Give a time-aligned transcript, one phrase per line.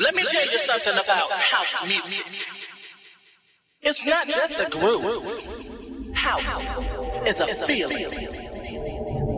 [0.00, 2.26] Let me tell you something about house music.
[3.80, 5.24] It's not just a groove.
[6.12, 6.42] House
[7.24, 8.12] is a feeling.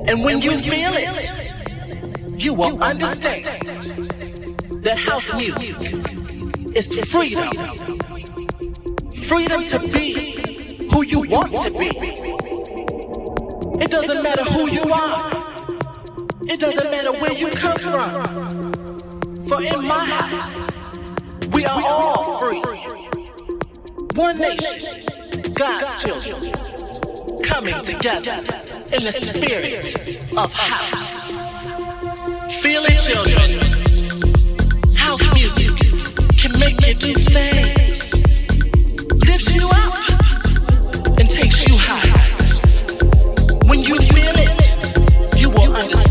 [0.08, 3.44] And when you feel it, you will understand
[4.82, 5.76] that house music
[6.74, 7.52] is freedom.
[9.24, 11.88] Freedom to be who you want to be.
[13.82, 15.44] It doesn't matter who you are.
[16.48, 18.65] It doesn't matter where you come from.
[19.48, 20.50] For in my house,
[21.52, 22.60] we are all free.
[24.16, 25.04] One nation,
[25.54, 26.52] God's children,
[27.42, 28.38] coming together
[28.92, 31.30] in the spirit of house.
[32.60, 33.60] Feel it, children.
[34.96, 35.76] House music
[36.36, 38.12] can make you do things,
[39.14, 42.10] lifts you up, and takes you high.
[43.68, 46.05] When you feel it, you will understand.